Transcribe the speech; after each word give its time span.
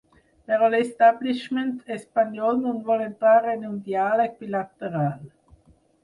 Però 0.51 0.67
l’establishment 0.73 1.67
espanyol 1.95 2.57
no 2.61 2.73
vol 2.87 3.03
entrar 3.07 3.33
en 3.51 3.67
un 3.73 3.75
diàleg 3.89 4.33
bilateral. 4.45 5.21